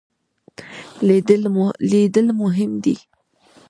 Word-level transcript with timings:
لیدل 1.91 2.25
مهم 2.41 2.71
دی. 2.83 2.95